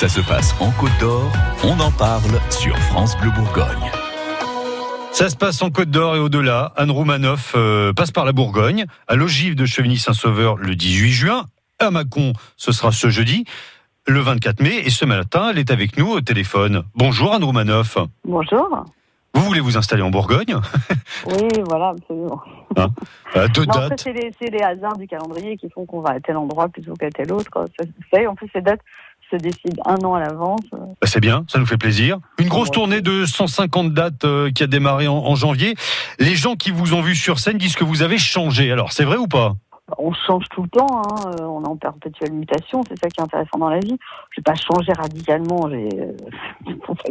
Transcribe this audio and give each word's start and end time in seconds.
Ça 0.00 0.08
se 0.08 0.20
passe 0.22 0.54
en 0.62 0.70
Côte 0.80 0.96
d'Or, 0.98 1.30
on 1.62 1.78
en 1.78 1.90
parle 1.90 2.40
sur 2.48 2.74
France 2.78 3.18
Bleu 3.18 3.30
Bourgogne. 3.32 3.90
Ça 5.12 5.28
se 5.28 5.36
passe 5.36 5.60
en 5.60 5.68
Côte 5.68 5.90
d'Or 5.90 6.16
et 6.16 6.18
au-delà. 6.18 6.72
Anne 6.76 6.90
Roumanoff 6.90 7.52
euh, 7.54 7.92
passe 7.92 8.10
par 8.10 8.24
la 8.24 8.32
Bourgogne, 8.32 8.86
à 9.08 9.14
l'ogive 9.14 9.56
de 9.56 9.66
Chevigny-Saint-Sauveur 9.66 10.56
le 10.56 10.74
18 10.74 11.10
juin. 11.10 11.44
À 11.78 11.90
Mâcon, 11.90 12.32
ce 12.56 12.72
sera 12.72 12.92
ce 12.92 13.10
jeudi, 13.10 13.44
le 14.06 14.20
24 14.20 14.62
mai. 14.62 14.78
Et 14.86 14.88
ce 14.88 15.04
matin, 15.04 15.50
elle 15.50 15.58
est 15.58 15.70
avec 15.70 15.98
nous 15.98 16.10
au 16.10 16.22
téléphone. 16.22 16.84
Bonjour 16.94 17.34
Anne 17.34 17.44
Roumanoff. 17.44 17.98
Bonjour. 18.24 18.86
Vous 19.34 19.42
voulez 19.42 19.60
vous 19.60 19.76
installer 19.76 20.02
en 20.02 20.10
Bourgogne? 20.10 20.56
Oui, 21.26 21.48
voilà, 21.68 21.90
absolument. 21.90 22.40
Hein? 22.76 22.88
À 23.34 23.46
deux 23.48 23.64
Non, 23.66 23.72
après, 23.74 23.88
dates. 23.90 24.00
c'est 24.00 24.12
les, 24.12 24.32
c'est 24.40 24.50
les 24.50 24.62
hasards 24.62 24.96
du 24.96 25.06
calendrier 25.06 25.56
qui 25.58 25.68
font 25.68 25.84
qu'on 25.84 26.00
va 26.00 26.12
à 26.12 26.20
tel 26.20 26.36
endroit 26.36 26.68
plutôt 26.68 26.94
qu'à 26.94 27.10
tel 27.10 27.30
autre. 27.32 27.50
Ça, 27.78 27.84
Vous 27.84 28.04
savez, 28.12 28.26
en 28.26 28.34
plus, 28.34 28.48
ces 28.52 28.60
dates 28.62 28.80
se 29.30 29.36
décident 29.36 29.82
un 29.86 29.96
an 30.04 30.14
à 30.14 30.20
l'avance. 30.20 30.60
Bah, 30.72 30.78
C'est 31.04 31.20
bien, 31.20 31.44
ça 31.48 31.58
nous 31.58 31.66
fait 31.66 31.76
plaisir. 31.78 32.18
Une 32.38 32.48
grosse 32.48 32.68
Ouais. 32.68 32.74
tournée 32.74 33.00
de 33.00 33.24
150 33.24 33.92
dates 33.94 34.24
euh, 34.24 34.50
qui 34.50 34.62
a 34.62 34.66
démarré 34.66 35.08
en, 35.08 35.14
en 35.16 35.34
janvier. 35.34 35.74
Les 36.18 36.34
gens 36.34 36.54
qui 36.56 36.70
vous 36.70 36.94
ont 36.94 37.00
vu 37.02 37.14
sur 37.14 37.38
scène 37.38 37.58
disent 37.58 37.76
que 37.76 37.84
vous 37.84 38.02
avez 38.02 38.18
changé. 38.18 38.70
Alors, 38.72 38.92
c'est 38.92 39.04
vrai 39.04 39.16
ou 39.16 39.26
pas? 39.26 39.54
On 39.98 40.12
change 40.12 40.44
tout 40.54 40.62
le 40.62 40.68
temps, 40.68 41.02
hein, 41.02 41.30
euh, 41.40 41.44
on 41.46 41.64
est 41.64 41.66
en 41.68 41.76
perpétuelle 41.76 42.32
mutation, 42.32 42.80
c'est 42.88 42.96
ça 42.96 43.08
qui 43.08 43.18
est 43.20 43.24
intéressant 43.24 43.58
dans 43.58 43.68
la 43.70 43.80
vie. 43.80 43.96
Je 44.30 44.38
n'ai 44.40 44.42
pas 44.44 44.54
changé 44.54 44.92
radicalement, 44.96 45.68
j'ai 45.68 45.88
euh, 46.00 46.12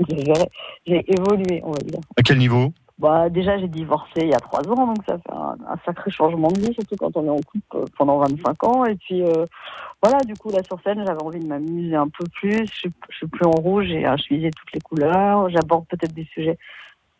j'ai 0.87 1.03
évolué, 1.11 1.61
on 1.65 1.71
va 1.71 1.79
dire. 1.79 1.99
À 2.17 2.21
quel 2.23 2.37
niveau? 2.37 2.71
Bah, 2.99 3.29
déjà, 3.29 3.57
j'ai 3.57 3.69
divorcé 3.69 4.11
il 4.17 4.27
y 4.27 4.33
a 4.33 4.39
trois 4.39 4.59
ans, 4.69 4.87
donc 4.87 4.97
ça 5.07 5.17
fait 5.17 5.31
un, 5.33 5.55
un 5.69 5.77
sacré 5.85 6.11
changement 6.11 6.49
de 6.49 6.59
vie, 6.59 6.73
surtout 6.73 6.97
quand 6.97 7.15
on 7.15 7.25
est 7.25 7.29
en 7.29 7.37
couple 7.37 7.75
euh, 7.75 7.85
pendant 7.97 8.17
25 8.19 8.63
ans. 8.65 8.83
Et 8.85 8.95
puis, 8.95 9.23
euh, 9.23 9.45
voilà, 10.03 10.19
du 10.25 10.33
coup, 10.33 10.49
là, 10.49 10.61
sur 10.63 10.81
scène, 10.81 11.03
j'avais 11.07 11.23
envie 11.23 11.39
de 11.39 11.47
m'amuser 11.47 11.95
un 11.95 12.09
peu 12.09 12.25
plus. 12.33 12.67
Je, 12.67 12.73
suis- 12.73 13.27
plus 13.27 13.45
en 13.45 13.51
rouge, 13.51 13.85
j'ai 13.87 14.03
je 14.03 14.35
visais 14.35 14.51
toutes 14.51 14.73
les 14.73 14.81
couleurs. 14.81 15.49
J'aborde 15.49 15.87
peut-être 15.87 16.13
des 16.13 16.25
sujets 16.25 16.57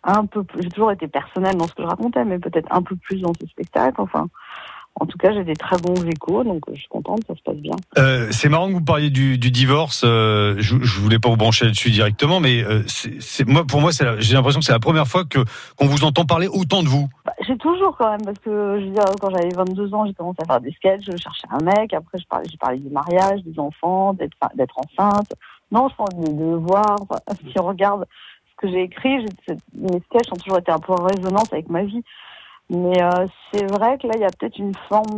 un 0.04 0.26
peu 0.26 0.44
plus. 0.44 0.64
J'ai 0.64 0.70
toujours 0.70 0.92
été 0.92 1.08
personnelle 1.08 1.56
dans 1.56 1.68
ce 1.68 1.74
que 1.76 1.84
je 1.84 1.88
racontais, 1.88 2.26
mais 2.26 2.40
peut-être 2.40 2.68
un 2.72 2.82
peu 2.82 2.98
plus 2.98 3.22
dans 3.22 3.34
ce 3.34 3.48
spectacle. 3.48 4.02
Enfin, 4.02 4.28
en 5.00 5.06
tout 5.06 5.18
cas, 5.18 5.32
j'ai 5.34 5.44
des 5.44 5.56
très 5.56 5.78
bons 5.78 6.04
échos, 6.06 6.44
donc 6.44 6.62
euh, 6.68 6.74
je 6.74 6.80
suis 6.80 6.88
contente, 6.90 7.22
ça 7.28 7.36
se 7.36 7.42
passe 7.42 7.56
bien. 7.58 7.76
Euh, 7.98 8.28
c'est 8.32 8.50
marrant 8.50 8.68
que 8.68 8.74
vous 8.74 8.84
parliez 8.84 9.10
du, 9.10 9.38
du 9.38 9.50
divorce. 9.52 10.04
euh, 10.06 10.56
je, 10.60 10.76
je 10.82 11.00
voulais 11.00 11.20
pas 11.20 11.30
vous 11.30 11.38
brancher 11.38 11.66
là-dessus 11.66 11.90
directement, 11.90 12.40
mais 12.40 12.64
euh, 12.64 12.84
c'est 12.88 13.48
moi, 13.48 13.64
pour 13.66 13.82
moi, 13.82 13.92
j'ai 14.20 14.34
l'impression 14.34 14.60
que 14.60 14.66
c'est 14.66 14.74
la 14.74 14.80
première 14.80 15.08
fois 15.08 15.24
que 15.26 15.40
qu'on 15.78 15.86
vous 15.88 16.04
entend 16.04 16.26
parler 16.26 16.48
autant 16.48 16.84
de 16.84 16.88
vous. 16.88 17.08
Bah, 17.26 17.34
j'ai 17.48 17.58
toujours 17.58 17.96
quand 17.98 18.10
même, 18.12 18.24
parce 18.24 18.40
que 18.40 18.78
je 18.80 18.86
veux 18.86 18.92
dire, 18.92 19.06
quand 19.22 19.30
j'avais 19.30 19.50
22 19.56 19.94
ans, 19.94 20.06
j'ai 20.06 20.14
commencé 20.14 20.40
à 20.44 20.46
faire 20.46 20.62
des 20.62 20.72
sketchs, 20.72 21.06
je 21.06 21.18
cherchais 21.18 21.48
un 21.50 21.64
mec, 21.64 21.94
après 21.94 22.18
je 22.18 22.28
parlais, 22.28 22.48
j'ai 22.50 22.58
parlé 22.58 22.80
du 22.80 22.90
mariage, 22.90 23.42
des 23.44 23.58
enfants, 23.60 24.14
d'être, 24.14 24.78
enceinte. 24.78 25.34
Non, 25.72 25.88
je 25.90 25.96
pense 25.96 26.10
de, 26.16 26.32
de 26.32 26.56
voir, 26.56 26.98
enfin, 27.00 27.20
si 27.52 27.60
on 27.60 27.64
regarde 27.68 28.06
ce 28.52 28.68
que 28.68 28.72
j'ai 28.72 28.84
écrit, 28.84 29.26
mes 29.74 30.00
sketchs 30.02 30.32
ont 30.32 30.36
toujours 30.36 30.60
été 30.60 30.72
un 30.72 30.80
peu 30.80 30.94
en 30.94 31.04
résonance 31.06 31.52
avec 31.54 31.70
ma 31.70 31.84
vie. 31.84 32.04
Mais 32.70 33.02
euh, 33.02 33.26
c'est 33.52 33.66
vrai 33.66 33.98
que 33.98 34.08
là, 34.08 34.14
il 34.16 34.22
y 34.22 34.26
a 34.26 34.30
peut-être 34.30 34.60
une 34.60 34.76
forme, 34.88 35.18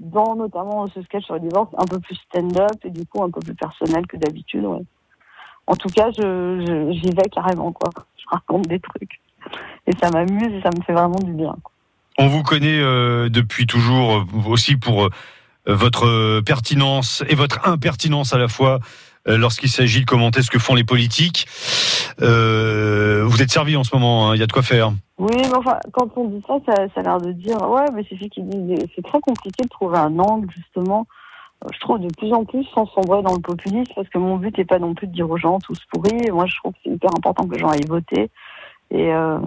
dans 0.00 0.34
notamment 0.34 0.86
ce 0.86 1.02
sketch 1.02 1.24
sur 1.24 1.34
le 1.34 1.40
divorce, 1.40 1.68
un 1.76 1.86
peu 1.86 2.00
plus 2.00 2.16
stand-up 2.16 2.76
et 2.84 2.90
du 2.90 3.04
coup 3.06 3.22
un 3.22 3.30
peu 3.30 3.40
plus 3.40 3.54
personnel 3.54 4.06
que 4.06 4.16
d'habitude. 4.16 4.64
Ouais. 4.64 4.82
En 5.66 5.74
tout 5.74 5.88
cas, 5.88 6.10
je, 6.10 6.90
j'y 6.92 7.10
vais 7.10 7.28
carrément, 7.32 7.72
quoi. 7.72 7.90
Je 8.16 8.24
raconte 8.30 8.66
des 8.66 8.80
trucs. 8.80 9.20
Et 9.86 9.92
ça 10.02 10.10
m'amuse 10.10 10.52
et 10.52 10.60
ça 10.60 10.70
me 10.76 10.82
fait 10.82 10.92
vraiment 10.92 11.18
du 11.22 11.32
bien. 11.32 11.54
On 12.18 12.26
vous 12.26 12.42
connaît 12.42 12.80
euh, 12.80 13.28
depuis 13.28 13.66
toujours 13.66 14.16
euh, 14.16 14.24
aussi 14.48 14.76
pour 14.76 15.08
votre 15.66 16.40
pertinence 16.40 17.22
et 17.28 17.34
votre 17.34 17.68
impertinence 17.68 18.32
à 18.32 18.38
la 18.38 18.48
fois 18.48 18.78
lorsqu'il 19.26 19.68
s'agit 19.68 20.00
de 20.00 20.04
commenter 20.06 20.42
ce 20.42 20.50
que 20.50 20.60
font 20.60 20.76
les 20.76 20.84
politiques. 20.84 21.48
Vous 23.36 23.42
êtes 23.42 23.50
servi 23.50 23.76
en 23.76 23.84
ce 23.84 23.94
moment, 23.94 24.30
hein, 24.30 24.34
il 24.34 24.40
y 24.40 24.42
a 24.42 24.46
de 24.46 24.52
quoi 24.52 24.62
faire. 24.62 24.92
Oui, 25.18 25.30
mais 25.34 25.54
enfin, 25.54 25.78
quand 25.92 26.08
on 26.16 26.24
dit 26.28 26.42
ça, 26.46 26.54
ça, 26.66 26.74
ça 26.94 27.00
a 27.00 27.02
l'air 27.02 27.20
de 27.20 27.32
dire, 27.32 27.58
ouais, 27.68 27.84
mais 27.92 28.02
c'est 28.08 28.16
disent, 28.16 28.86
c'est 28.94 29.04
très 29.04 29.20
compliqué 29.20 29.62
de 29.62 29.68
trouver 29.68 29.98
un 29.98 30.18
angle, 30.18 30.48
justement. 30.56 31.06
Euh, 31.64 31.68
Je 31.72 31.78
trouve 31.80 31.98
de 32.00 32.08
plus 32.16 32.32
en 32.32 32.44
plus 32.44 32.64
sans 32.74 32.86
sombrer 32.86 33.22
dans 33.22 33.34
le 33.34 33.40
populisme, 33.40 33.92
parce 33.94 34.08
que 34.08 34.18
mon 34.18 34.36
but 34.36 34.56
n'est 34.56 34.64
pas 34.64 34.78
non 34.78 34.94
plus 34.94 35.06
de 35.06 35.12
dire 35.12 35.30
aux 35.30 35.36
gens 35.36 35.58
tous 35.58 35.78
pourris. 35.92 36.30
Moi, 36.30 36.46
je 36.46 36.56
trouve 36.56 36.72
que 36.72 36.78
c'est 36.84 36.90
hyper 36.90 37.10
important 37.14 37.46
que 37.46 37.54
les 37.54 37.58
gens 37.60 37.68
aillent 37.68 37.86
voter. 37.86 38.30
Et, 38.90 39.12
euh, 39.12 39.38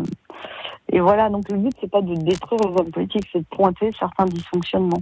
et 0.92 1.00
voilà, 1.00 1.30
donc 1.30 1.50
le 1.50 1.58
but, 1.58 1.74
c'est 1.81 1.90
pas 1.90 2.02
de 2.02 2.13
détruire 2.13 2.62
les 2.62 2.80
hommes 2.80 2.92
politiques, 2.92 3.28
c'est 3.31 3.40
de 3.40 3.46
pointer 3.50 3.90
certains 3.97 4.25
dysfonctionnements. 4.25 5.02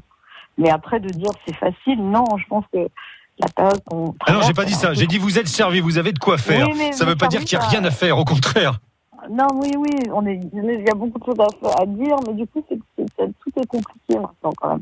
Mais 0.57 0.69
après, 0.69 1.01
de 1.01 1.09
dire 1.09 1.31
c'est 1.45 1.55
facile, 1.55 2.01
non, 2.09 2.23
je 2.37 2.45
pense 2.47 2.63
que 2.73 2.87
la 3.39 3.47
période 3.49 3.83
qu'on 3.85 4.15
Ah 4.25 4.33
non, 4.33 4.41
j'ai 4.41 4.53
pas 4.53 4.65
dit 4.65 4.73
ça. 4.73 4.93
J'ai 4.93 5.07
dit 5.07 5.17
vous 5.17 5.37
êtes 5.37 5.47
servi, 5.47 5.79
vous 5.79 5.97
avez 5.97 6.11
de 6.11 6.19
quoi 6.19 6.37
faire. 6.37 6.67
Oui, 6.67 6.73
mais 6.77 6.91
ça 6.91 7.03
vous 7.03 7.11
veut 7.11 7.15
pas 7.17 7.27
dire 7.27 7.41
qu'il 7.41 7.57
y 7.57 7.61
a 7.61 7.65
rien 7.65 7.83
à 7.83 7.91
faire, 7.91 8.17
au 8.17 8.25
contraire. 8.25 8.79
Non, 9.29 9.47
oui, 9.55 9.71
oui, 9.77 9.89
on 10.13 10.25
est, 10.25 10.39
il 10.53 10.85
y 10.85 10.89
a 10.89 10.95
beaucoup 10.95 11.19
de 11.19 11.25
choses 11.25 11.39
à, 11.79 11.85
dire, 11.85 12.15
mais 12.27 12.33
du 12.33 12.47
coup, 12.47 12.63
c'est, 12.69 12.79
tout 12.97 13.51
est 13.59 13.65
compliqué 13.67 14.15
maintenant 14.15 14.51
quand 14.57 14.69
même. 14.69 14.81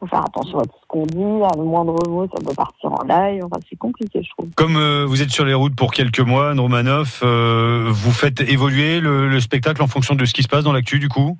faut 0.00 0.06
faire 0.06 0.24
attention 0.24 0.58
à 0.58 0.64
tout 0.64 0.76
ce 0.80 0.86
qu'on 0.86 1.06
dit, 1.06 1.44
à 1.44 1.56
le 1.56 1.64
moindre 1.64 1.96
mot, 2.08 2.26
ça 2.28 2.42
peut 2.44 2.54
partir 2.54 2.92
en 2.92 3.04
live, 3.04 3.44
enfin, 3.44 3.60
c'est 3.68 3.76
compliqué, 3.76 4.22
je 4.22 4.30
trouve. 4.30 4.50
Comme 4.56 4.76
euh, 4.76 5.04
vous 5.06 5.22
êtes 5.22 5.30
sur 5.30 5.44
les 5.44 5.54
routes 5.54 5.76
pour 5.76 5.92
quelques 5.92 6.20
mois, 6.20 6.52
Romanoff, 6.54 7.20
euh, 7.22 7.88
vous 7.90 8.12
faites 8.12 8.40
évoluer 8.40 9.00
le, 9.00 9.28
le 9.28 9.40
spectacle 9.40 9.82
en 9.82 9.86
fonction 9.86 10.14
de 10.14 10.24
ce 10.24 10.34
qui 10.34 10.42
se 10.42 10.48
passe 10.48 10.64
dans 10.64 10.72
l'actu, 10.72 10.98
du 10.98 11.08
coup? 11.08 11.38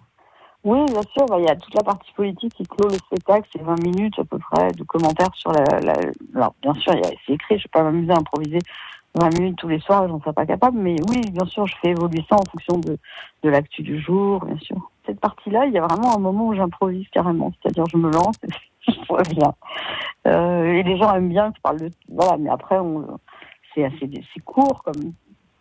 Oui, 0.64 0.84
bien 0.92 1.02
sûr, 1.16 1.24
bah, 1.26 1.36
il 1.38 1.44
y 1.44 1.48
a 1.48 1.54
toute 1.54 1.74
la 1.74 1.84
partie 1.84 2.12
politique 2.14 2.52
qui 2.54 2.64
clôt 2.64 2.88
le 2.88 2.96
spectacle, 2.96 3.48
c'est 3.52 3.62
20 3.62 3.80
minutes 3.80 4.18
à 4.18 4.24
peu 4.24 4.38
près 4.38 4.72
de 4.72 4.82
commentaires 4.82 5.30
sur 5.34 5.52
la. 5.52 5.64
la... 5.80 5.94
Alors, 6.34 6.54
bien 6.60 6.74
sûr, 6.74 6.92
il 6.94 7.02
c'est 7.26 7.34
écrit, 7.34 7.50
je 7.50 7.54
ne 7.54 7.58
vais 7.58 7.68
pas 7.72 7.82
m'amuser 7.84 8.12
à 8.12 8.16
improviser 8.16 8.58
20 9.14 9.38
minutes 9.38 9.58
tous 9.58 9.68
les 9.68 9.80
soirs, 9.80 10.08
j'en 10.08 10.20
serais 10.20 10.32
pas 10.32 10.46
capable, 10.46 10.78
mais 10.78 10.96
oui, 11.08 11.22
bien 11.30 11.46
sûr, 11.46 11.66
je 11.66 11.74
fais 11.82 11.90
évoluer 11.90 12.24
ça 12.28 12.36
en 12.36 12.44
fonction 12.50 12.78
de, 12.78 12.98
de 13.42 13.48
l'actu 13.48 13.82
du 13.82 14.00
jour, 14.00 14.44
bien 14.44 14.58
sûr. 14.58 14.90
Cette 15.06 15.20
partie-là, 15.20 15.66
il 15.66 15.72
y 15.72 15.78
a 15.78 15.86
vraiment 15.86 16.14
un 16.14 16.20
moment 16.20 16.48
où 16.48 16.54
j'improvise 16.54 17.06
carrément, 17.08 17.52
c'est-à-dire 17.60 17.84
je 17.90 17.96
me 17.96 18.10
lance 18.10 18.36
et 18.44 18.52
je 18.92 18.92
reviens. 19.08 19.54
Euh, 20.26 20.64
et 20.64 20.82
les 20.82 20.98
gens 20.98 21.14
aiment 21.14 21.30
bien 21.30 21.50
que 21.50 21.56
je 21.56 21.62
parle 21.62 21.78
de. 21.78 21.90
Voilà, 22.08 22.36
mais 22.36 22.50
après, 22.50 22.78
c'est 23.74 23.84
assez 23.84 24.10
c'est 24.34 24.40
court, 24.44 24.82
comme 24.84 25.12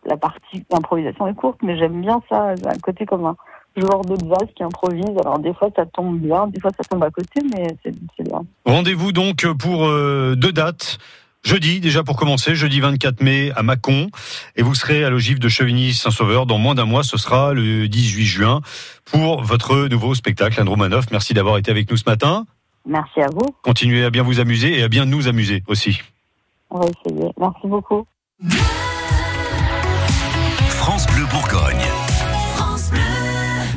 la 0.05 0.17
partie 0.17 0.65
d'improvisation 0.69 1.27
est 1.27 1.35
courte, 1.35 1.59
mais 1.63 1.77
j'aime 1.77 2.01
bien 2.01 2.21
ça, 2.29 2.51
un 2.51 2.79
côté 2.81 3.05
comme 3.05 3.25
un 3.25 3.35
joueur 3.75 4.01
de 4.01 4.25
vase 4.25 4.49
qui 4.55 4.63
improvise. 4.63 5.17
Alors 5.23 5.39
des 5.39 5.53
fois 5.53 5.69
ça 5.75 5.85
tombe 5.85 6.19
bien, 6.19 6.47
des 6.47 6.59
fois 6.59 6.71
ça 6.75 6.83
tombe 6.83 7.03
à 7.03 7.11
côté, 7.11 7.41
mais 7.53 7.67
c'est 7.83 7.93
c'est 8.15 8.23
bien. 8.23 8.41
Rendez-vous 8.65 9.11
donc 9.11 9.45
pour 9.59 9.85
euh, 9.85 10.35
deux 10.35 10.51
dates. 10.51 10.97
Jeudi, 11.43 11.79
déjà 11.79 12.03
pour 12.03 12.17
commencer, 12.17 12.55
jeudi 12.55 12.79
24 12.81 13.21
mai 13.21 13.51
à 13.55 13.63
Mâcon. 13.63 14.09
Et 14.55 14.63
vous 14.63 14.75
serez 14.75 15.03
à 15.05 15.09
l'ogive 15.09 15.39
de 15.39 15.47
Chevigny-Saint-Sauveur 15.47 16.45
dans 16.45 16.57
moins 16.57 16.75
d'un 16.75 16.85
mois. 16.85 17.03
Ce 17.03 17.17
sera 17.17 17.53
le 17.53 17.87
18 17.87 18.25
juin 18.25 18.61
pour 19.05 19.43
votre 19.43 19.87
nouveau 19.87 20.13
spectacle, 20.15 20.59
Anne 20.59 20.67
Romanoff. 20.69 21.05
Merci 21.11 21.33
d'avoir 21.33 21.57
été 21.57 21.71
avec 21.71 21.89
nous 21.89 21.97
ce 21.97 22.03
matin. 22.05 22.45
Merci 22.85 23.21
à 23.21 23.27
vous, 23.31 23.47
Continuez 23.63 24.03
à 24.05 24.09
bien 24.09 24.23
vous 24.23 24.39
amuser 24.39 24.79
et 24.79 24.83
à 24.83 24.87
bien 24.87 25.05
nous 25.05 25.27
amuser 25.27 25.63
aussi. 25.67 25.99
on 26.69 26.79
va 26.79 26.87
essayer. 26.87 27.31
Merci 27.39 27.67
beaucoup. 27.67 28.05
France 30.69 31.05
Bleu 31.07 31.25
Bourgogne. 31.31 31.83